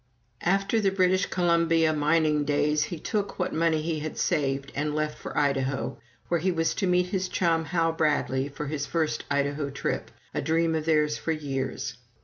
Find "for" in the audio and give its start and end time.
5.15-5.37, 8.49-8.65, 11.19-11.31